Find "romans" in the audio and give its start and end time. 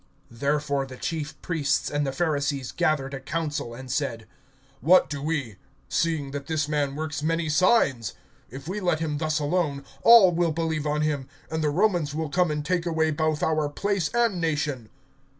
11.69-12.15